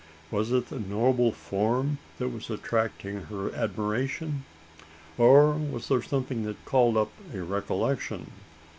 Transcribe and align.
Was 0.31 0.51
it 0.51 0.69
the 0.69 0.79
noble 0.79 1.31
form 1.31 1.99
that 2.17 2.29
was 2.29 2.49
attracting 2.49 3.25
her 3.25 3.53
admiration? 3.53 4.45
Or 5.15 5.51
was 5.51 5.89
there 5.89 6.01
something 6.01 6.43
that 6.45 6.65
called 6.65 6.97
up 6.97 7.11
a 7.31 7.43
recollection! 7.43 8.31